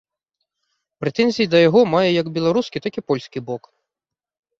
[1.03, 3.63] Прэтэнзіі да яго мае як беларускі, так і польскі бок.